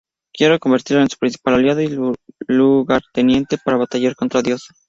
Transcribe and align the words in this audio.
Quiere 0.33 0.57
convertirlo 0.57 1.03
en 1.03 1.09
su 1.11 1.17
principal 1.19 1.53
aliado 1.53 1.81
y 1.81 1.99
lugarteniente 2.47 3.59
para 3.63 3.77
batallar 3.77 4.15
contra 4.15 4.41
Dios. 4.41 4.67